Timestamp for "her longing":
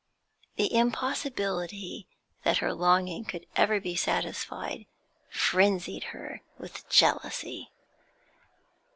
2.57-3.23